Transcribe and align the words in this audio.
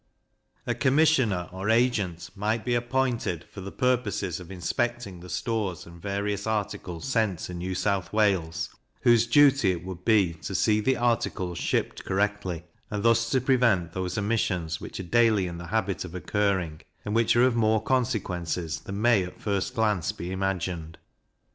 A 0.65 0.73
commissioner 0.73 1.47
or 1.51 1.69
agent 1.69 2.31
might 2.35 2.65
be 2.65 2.73
appointed 2.73 3.43
for 3.43 3.61
the 3.61 3.71
purposes 3.71 4.39
of 4.39 4.49
inspecting 4.49 5.19
the 5.19 5.29
stores 5.29 5.85
and 5.85 6.01
various 6.01 6.47
articles 6.47 7.05
sent 7.07 7.37
to 7.41 7.53
New 7.53 7.75
South 7.75 8.11
Wales, 8.11 8.71
whose 9.01 9.27
duty 9.27 9.69
it 9.71 9.85
would 9.85 10.03
be 10.03 10.33
to 10.41 10.55
see 10.55 10.79
the 10.79 10.97
articles 10.97 11.59
shipped 11.59 12.03
correctly, 12.03 12.63
and 12.89 13.03
thus 13.03 13.29
to 13.29 13.39
prevent 13.39 13.93
those 13.93 14.17
omissions 14.17 14.81
which 14.81 14.99
are 14.99 15.03
daily 15.03 15.45
in 15.45 15.59
the 15.59 15.67
habit 15.67 16.03
of 16.03 16.15
occurring, 16.15 16.81
and 17.05 17.13
which 17.13 17.35
are 17.35 17.43
of 17.45 17.55
more 17.55 17.79
consequence 17.83 18.55
than 18.79 18.99
may, 19.03 19.23
at 19.23 19.39
first 19.39 19.75
glance, 19.75 20.11
be 20.11 20.31
imagined. 20.31 20.97